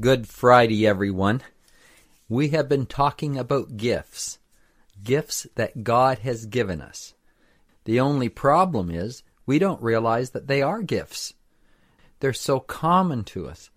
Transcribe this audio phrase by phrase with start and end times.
[0.00, 1.42] Good Friday, everyone.
[2.26, 4.38] We have been talking about gifts,
[5.04, 7.12] gifts that God has given us.
[7.84, 11.34] The only problem is we don't realize that they are gifts.
[12.20, 13.68] They're so common to us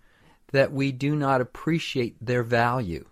[0.53, 3.09] that we do not appreciate their value.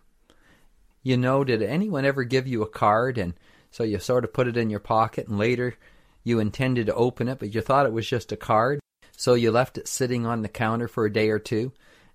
[1.02, 3.34] You know, did anyone ever give you a card and
[3.70, 5.76] so you sort of put it in your pocket and later
[6.24, 8.80] you intended to open it, but you thought it was just a card?
[9.18, 11.74] So you left it sitting on the counter for a day or two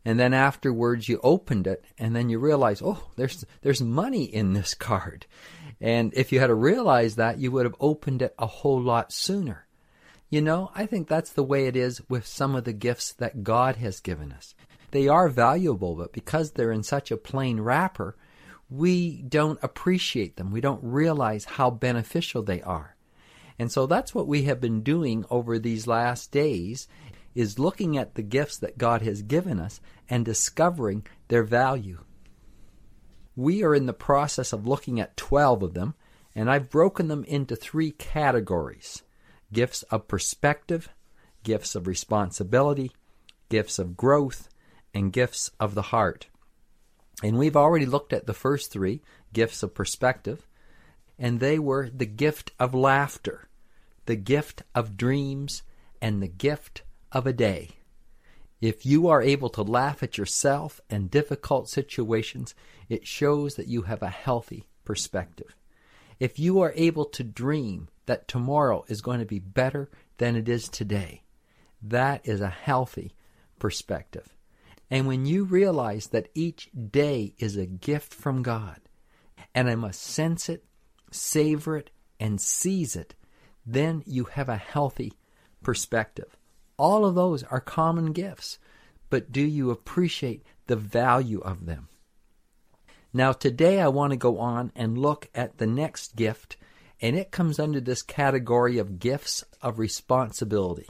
[0.09, 4.55] and then afterwards you opened it and then you realize oh there's there's money in
[4.55, 5.27] this card.
[5.83, 9.67] And if you had realized that you would have opened it a whole lot sooner.
[10.31, 13.45] You know i think that's the way it is with some of the gifts that
[13.45, 14.55] god has given us.
[14.93, 18.17] They are valuable but because they're in such a plain wrapper
[18.71, 20.51] we don't appreciate them.
[20.51, 22.97] We don't realize how beneficial they are.
[23.59, 26.89] And so that's what we have been doing over these last days
[27.39, 32.03] is looking at the gifts that God has given us and discovering their value.
[33.37, 35.95] We are in the process of looking at 12 of them,
[36.35, 39.05] and I've broken them into three categories
[39.53, 40.89] gifts of perspective,
[41.45, 42.91] gifts of responsibility,
[43.49, 44.49] gifts of growth,
[44.93, 46.27] and gifts of the heart.
[47.23, 49.01] And we've already looked at the first three
[49.33, 50.45] gifts of perspective,
[51.21, 53.49] and they were the gift of laughter,
[54.07, 55.63] the gift of dreams,
[56.03, 56.83] and the gift
[57.13, 57.71] of a day.
[58.61, 62.55] If you are able to laugh at yourself and difficult situations,
[62.89, 65.55] it shows that you have a healthy perspective.
[66.19, 70.49] If you are able to dream that tomorrow is going to be better than it
[70.49, 71.23] is today,
[71.81, 73.15] that is a healthy
[73.61, 74.35] perspective.
[74.91, 78.81] And when you realize that each day is a gift from God,
[79.55, 80.65] and I must sense it,
[81.13, 83.15] savor it, and seize it,
[83.65, 85.13] then you have a healthy
[85.63, 86.37] perspective.
[86.79, 88.59] All of those are common gifts,
[89.11, 91.89] but do you appreciate the value of them?
[93.13, 96.57] Now, today I want to go on and look at the next gift,
[97.01, 100.89] and it comes under this category of gifts of responsibility.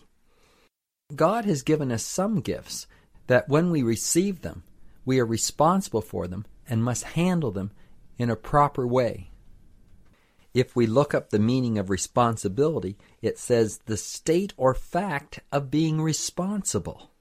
[1.15, 2.87] God has given us some gifts
[3.29, 4.65] that when we receive them,
[5.05, 7.71] we are responsible for them and must handle them
[8.19, 9.31] in a proper way.
[10.59, 15.71] If we look up the meaning of responsibility, it says the state or fact of
[15.71, 17.13] being responsible.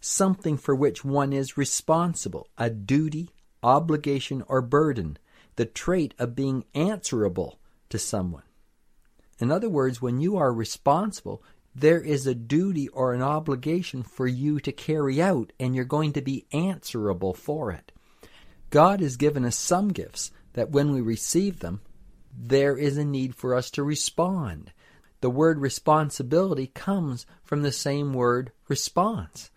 [0.00, 5.18] Something for which one is responsible, a duty, obligation, or burden,
[5.56, 8.44] the trait of being answerable to someone.
[9.38, 11.42] In other words, when you are responsible,
[11.74, 16.14] there is a duty or an obligation for you to carry out, and you're going
[16.14, 17.92] to be answerable for it.
[18.70, 21.82] God has given us some gifts that when we receive them,
[22.48, 24.72] there is a need for us to respond.
[25.20, 29.50] The word responsibility comes from the same word response.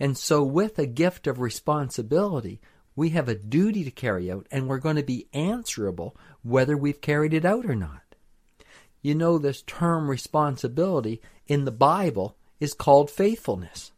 [0.00, 2.60] And so, with a gift of responsibility,
[2.96, 7.00] we have a duty to carry out, and we're going to be answerable whether we've
[7.00, 8.00] carried it out or not.
[9.02, 13.92] You know, this term responsibility in the Bible is called faithfulness.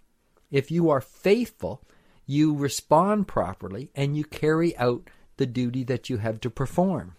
[0.51, 1.83] If you are faithful,
[2.27, 7.17] you respond properly and you carry out the duty that you have to perform.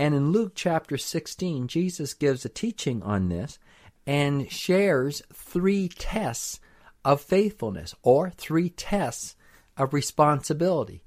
[0.00, 3.58] And in Luke chapter 16, Jesus gives a teaching on this
[4.06, 6.58] and shares three tests
[7.04, 9.36] of faithfulness or three tests
[9.76, 11.02] of responsibility.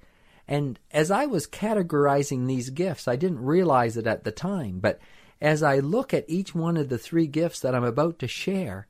[0.48, 5.00] And as I was categorizing these gifts, I didn't realize it at the time, but
[5.42, 8.86] as I look at each one of the three gifts that I'm about to share,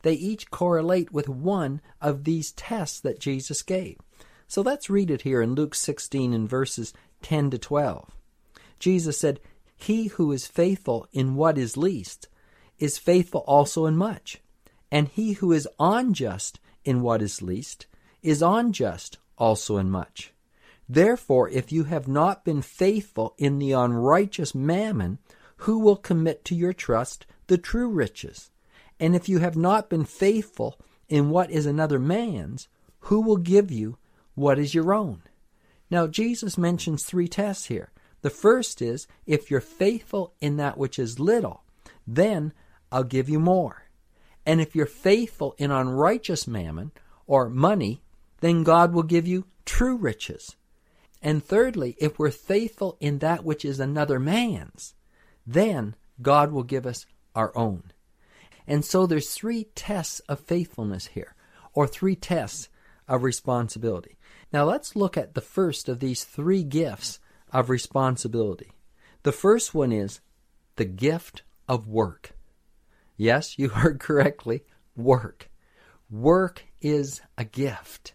[0.00, 3.98] they each correlate with one of these tests that Jesus gave.
[4.48, 8.12] So let's read it here in Luke 16 in verses 10 to 12.
[8.82, 9.38] Jesus said,
[9.76, 12.26] He who is faithful in what is least
[12.80, 14.40] is faithful also in much.
[14.90, 17.86] And he who is unjust in what is least
[18.24, 20.32] is unjust also in much.
[20.88, 25.18] Therefore, if you have not been faithful in the unrighteous mammon,
[25.58, 28.50] who will commit to your trust the true riches?
[28.98, 30.76] And if you have not been faithful
[31.08, 32.66] in what is another man's,
[33.06, 33.96] who will give you
[34.34, 35.22] what is your own?
[35.88, 37.91] Now, Jesus mentions three tests here.
[38.22, 41.64] The first is if you're faithful in that which is little,
[42.06, 42.52] then
[42.90, 43.84] I'll give you more.
[44.46, 46.92] And if you're faithful in unrighteous mammon
[47.26, 48.02] or money,
[48.40, 50.56] then God will give you true riches.
[51.20, 54.94] And thirdly, if we're faithful in that which is another man's,
[55.46, 57.92] then God will give us our own.
[58.66, 61.34] And so there's three tests of faithfulness here,
[61.72, 62.68] or three tests
[63.08, 64.16] of responsibility.
[64.52, 67.20] Now let's look at the first of these three gifts
[67.52, 68.72] of responsibility.
[69.22, 70.20] The first one is
[70.76, 72.32] the gift of work.
[73.16, 74.64] Yes, you heard correctly,
[74.96, 75.50] work.
[76.10, 78.14] Work is a gift.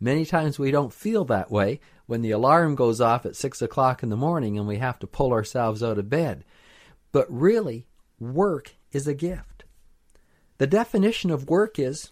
[0.00, 4.02] Many times we don't feel that way when the alarm goes off at six o'clock
[4.02, 6.44] in the morning and we have to pull ourselves out of bed.
[7.12, 7.86] But really,
[8.18, 9.64] work is a gift.
[10.58, 12.10] The definition of work is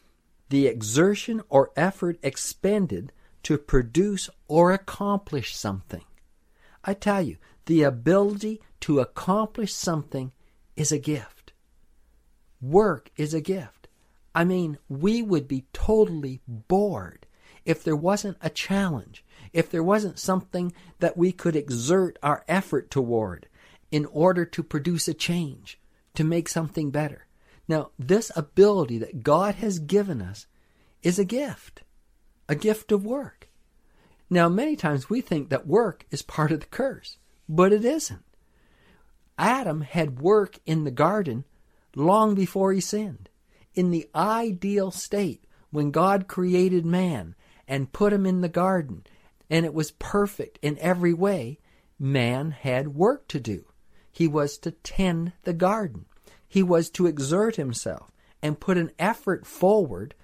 [0.48, 6.04] the exertion or effort expended to produce or accomplish something.
[6.84, 7.36] I tell you,
[7.66, 10.32] the ability to accomplish something
[10.76, 11.52] is a gift.
[12.60, 13.88] Work is a gift.
[14.34, 17.26] I mean, we would be totally bored
[17.64, 22.90] if there wasn't a challenge, if there wasn't something that we could exert our effort
[22.90, 23.46] toward
[23.90, 25.78] in order to produce a change,
[26.14, 27.26] to make something better.
[27.68, 30.46] Now, this ability that God has given us
[31.02, 31.82] is a gift,
[32.48, 33.48] a gift of work.
[34.32, 37.18] Now, many times we think that work is part of the curse,
[37.50, 38.24] but it isn't.
[39.36, 41.44] Adam had work in the garden
[41.94, 43.28] long before he sinned.
[43.74, 47.34] In the ideal state, when God created man
[47.68, 49.04] and put him in the garden,
[49.50, 51.58] and it was perfect in every way,
[51.98, 53.66] man had work to do.
[54.10, 56.06] He was to tend the garden.
[56.48, 60.14] He was to exert himself and put an effort forward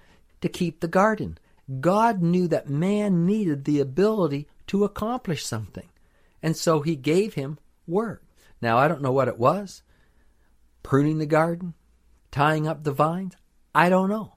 [0.41, 1.37] to keep the garden.
[1.79, 5.89] God knew that man needed the ability to accomplish something,
[6.41, 8.23] and so he gave him work.
[8.61, 9.83] Now, I don't know what it was
[10.83, 11.73] pruning the garden,
[12.31, 13.35] tying up the vines,
[13.75, 14.35] I don't know.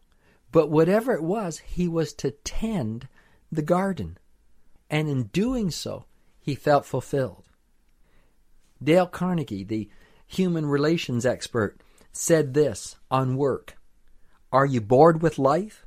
[0.50, 3.08] But whatever it was, he was to tend
[3.50, 4.18] the garden.
[4.90, 6.04] And in doing so,
[6.40, 7.44] he felt fulfilled.
[8.82, 9.88] Dale Carnegie, the
[10.26, 11.80] human relations expert,
[12.12, 13.78] said this on work
[14.52, 15.81] Are you bored with life?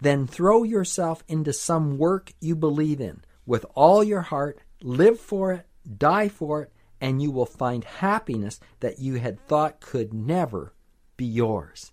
[0.00, 5.52] Then throw yourself into some work you believe in with all your heart, live for
[5.52, 5.66] it,
[5.98, 10.72] die for it, and you will find happiness that you had thought could never
[11.16, 11.92] be yours.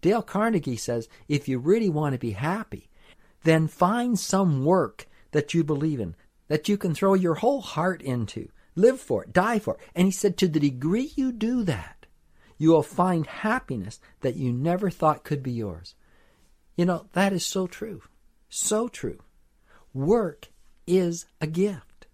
[0.00, 2.88] Dale Carnegie says if you really want to be happy,
[3.44, 6.14] then find some work that you believe in,
[6.48, 9.80] that you can throw your whole heart into, live for it, die for it.
[9.94, 12.06] And he said to the degree you do that,
[12.56, 15.94] you will find happiness that you never thought could be yours.
[16.78, 18.02] You know, that is so true.
[18.48, 19.18] So true.
[19.92, 20.46] Work
[20.86, 22.06] is a gift.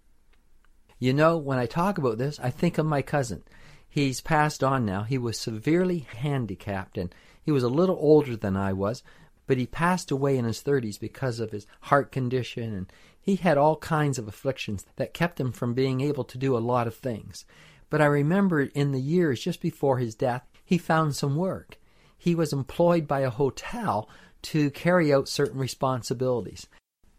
[0.98, 3.44] You know, when I talk about this, I think of my cousin.
[3.86, 5.02] He's passed on now.
[5.02, 9.02] He was severely handicapped and he was a little older than I was,
[9.46, 13.58] but he passed away in his 30s because of his heart condition and he had
[13.58, 16.94] all kinds of afflictions that kept him from being able to do a lot of
[16.94, 17.44] things.
[17.90, 21.76] But I remember in the years just before his death, he found some work.
[22.16, 24.08] He was employed by a hotel
[24.44, 26.66] to carry out certain responsibilities.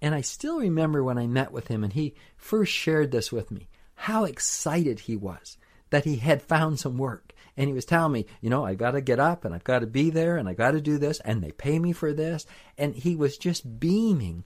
[0.02, 3.52] And I still remember when I met with him and he first shared this with
[3.52, 5.58] me how excited he was
[5.90, 7.34] that he had found some work.
[7.58, 9.80] And he was telling me, you know, I got to get up and I've got
[9.80, 12.46] to be there and I got to do this and they pay me for this.
[12.78, 14.44] And he was just beaming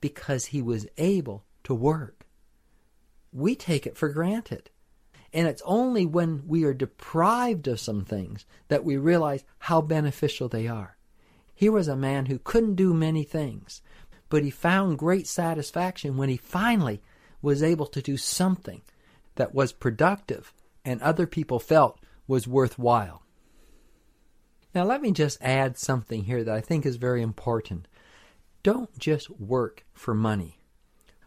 [0.00, 2.26] because he was able to work.
[3.32, 4.70] We take it for granted.
[5.32, 10.48] And it's only when we are deprived of some things that we realize how beneficial
[10.48, 10.96] they are.
[11.60, 13.82] Here was a man who couldn't do many things,
[14.30, 17.02] but he found great satisfaction when he finally
[17.42, 18.80] was able to do something
[19.34, 20.54] that was productive
[20.86, 23.26] and other people felt was worthwhile.
[24.74, 27.86] Now, let me just add something here that I think is very important.
[28.62, 30.60] Don't just work for money.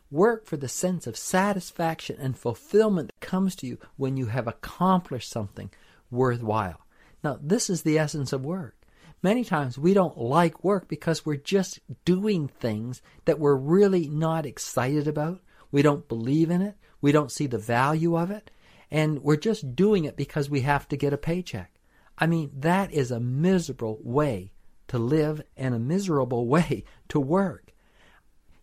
[0.09, 4.47] Work for the sense of satisfaction and fulfillment that comes to you when you have
[4.47, 5.69] accomplished something
[6.09, 6.81] worthwhile.
[7.23, 8.75] Now, this is the essence of work.
[9.23, 14.45] Many times we don't like work because we're just doing things that we're really not
[14.45, 15.41] excited about
[15.73, 16.77] we don't believe in it.
[17.01, 18.51] We don't see the value of it.
[18.91, 21.73] And we're just doing it because we have to get a paycheck.
[22.15, 24.53] I mean, that is a miserable way
[24.89, 27.73] to live and a miserable way to work.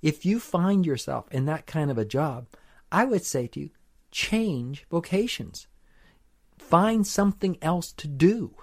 [0.01, 2.47] If you find yourself in that kind of a job,
[2.93, 3.71] I would say to you,
[4.13, 5.67] change vocations.
[6.59, 8.55] Find something else to do.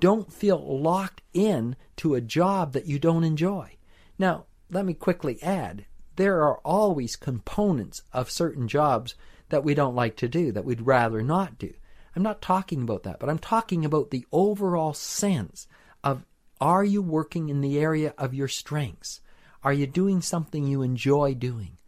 [0.00, 3.76] Don't feel locked in to a job that you don't enjoy.
[4.18, 5.84] Now, let me quickly add
[6.16, 9.14] there are always components of certain jobs
[9.50, 11.72] that we don't like to do, that we'd rather not do.
[12.16, 15.66] I'm not talking about that, but I'm talking about the overall sense
[16.02, 16.24] of
[16.60, 19.20] are you working in the area of your strengths?
[19.62, 21.78] Are you doing something you enjoy doing?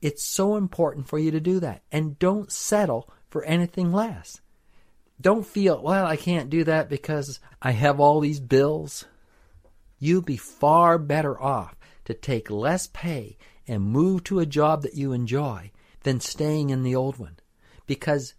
[0.00, 1.82] It's so important for you to do that.
[1.92, 4.40] And don't settle for anything less.
[5.20, 9.04] Don't feel, well, I can't do that because I have all these bills.
[9.98, 13.36] You'd be far better off to take less pay
[13.68, 15.70] and move to a job that you enjoy
[16.02, 17.36] than staying in the old one.
[17.86, 18.34] Because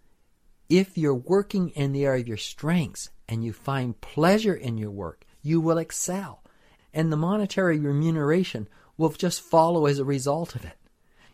[0.68, 4.90] if you're working in the area of your strengths and you find pleasure in your
[4.90, 6.42] work, you will excel.
[6.92, 10.76] And the monetary remuneration will just follow as a result of it.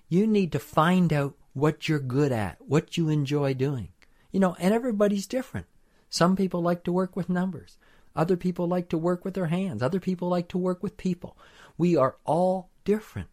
[0.08, 3.88] You need to find out what you're good at, what you enjoy doing.
[4.30, 5.66] You know, and everybody's different.
[6.08, 7.78] Some people like to work with numbers.
[8.14, 9.82] Other people like to work with their hands.
[9.82, 11.36] Other people like to work with people.
[11.78, 13.28] We are all different.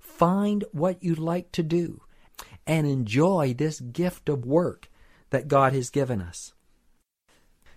[0.00, 2.02] Find what you like to do
[2.66, 4.88] and enjoy this gift of work
[5.30, 6.52] that God has given us.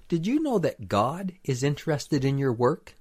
[0.07, 2.95] Did you know that God is interested in your work?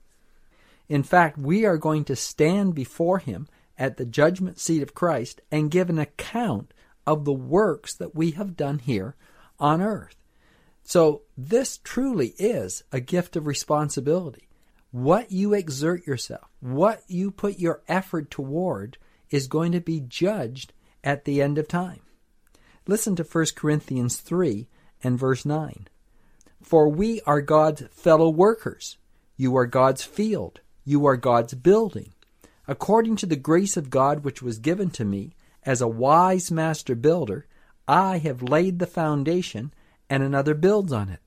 [0.88, 5.40] In fact, we are going to stand before Him at the judgment seat of Christ
[5.50, 6.72] and give an account
[7.06, 9.16] of the works that we have done here
[9.58, 10.16] on earth.
[10.82, 14.48] So, this truly is a gift of responsibility.
[14.90, 18.98] What you exert yourself, what you put your effort toward,
[19.30, 22.00] is going to be judged at the end of time.
[22.86, 24.68] Listen to 1 Corinthians 3
[25.02, 25.88] and verse 9.
[26.62, 28.98] For we are God's fellow workers.
[29.36, 30.60] You are God's field.
[30.84, 32.12] You are God's building.
[32.68, 35.34] According to the grace of God which was given to me,
[35.64, 37.46] as a wise master builder,
[37.86, 39.72] I have laid the foundation,
[40.08, 41.20] and another builds on it.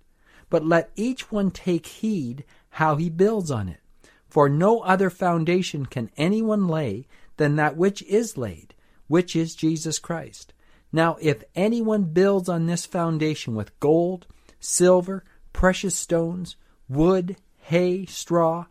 [0.50, 3.80] But let each one take heed how he builds on it.
[4.28, 8.74] For no other foundation can anyone lay than that which is laid,
[9.08, 10.54] which is Jesus Christ.
[10.92, 14.26] Now, if anyone builds on this foundation with gold,
[14.60, 15.24] silver,
[15.54, 16.56] precious stones,
[16.88, 18.66] wood, hay, straw,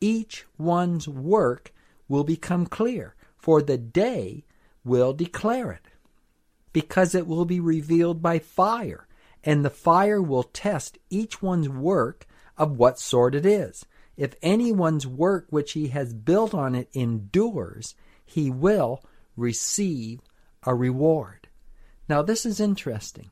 [0.00, 1.72] each one's work
[2.08, 4.44] will become clear, for the day
[4.84, 5.86] will declare it,
[6.76, 9.08] because it will be revealed by fire,
[9.42, 12.26] and the fire will test each one's work
[12.58, 13.86] of what sort it is.
[14.14, 17.94] If anyone's work which he has built on it endures,
[18.26, 19.02] he will
[19.38, 20.20] receive
[20.64, 21.48] a reward.
[22.10, 23.30] Now, this is interesting.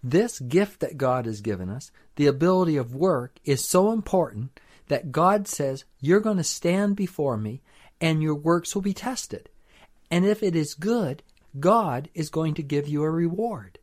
[0.00, 5.10] This gift that God has given us, the ability of work, is so important that
[5.10, 7.60] God says, You're going to stand before me
[8.00, 9.48] and your works will be tested.
[10.12, 11.24] And if it is good,
[11.58, 13.78] God is going to give you a reward.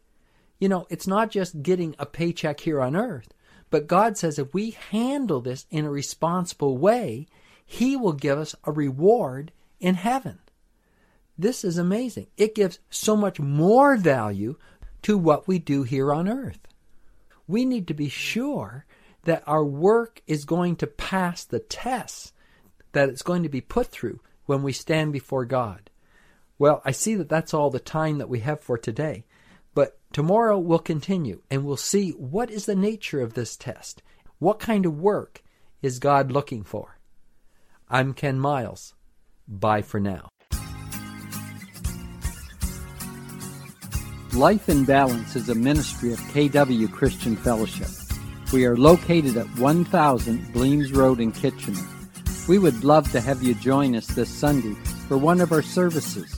[0.59, 3.33] You know, it's not just getting a paycheck here on earth,
[3.69, 7.27] but God says if we handle this in a responsible way,
[7.65, 10.39] He will give us a reward in heaven.
[11.37, 12.27] This is amazing.
[12.37, 14.55] It gives so much more value
[15.01, 16.59] to what we do here on earth.
[17.47, 18.85] We need to be sure
[19.23, 22.31] that our work is going to pass the tests
[22.93, 25.89] that it's going to be put through when we stand before God.
[26.57, 29.25] Well, I see that that's all the time that we have for today.
[29.73, 34.01] But tomorrow we'll continue and we'll see what is the nature of this test.
[34.39, 35.43] What kind of work
[35.81, 36.97] is God looking for?
[37.89, 38.93] I'm Ken Miles.
[39.47, 40.29] Bye for now.
[44.33, 47.87] Life in Balance is a ministry of KW Christian Fellowship.
[48.51, 51.79] We are located at 1000 Bleams Road in Kitchener.
[52.47, 54.73] We would love to have you join us this Sunday
[55.07, 56.37] for one of our services.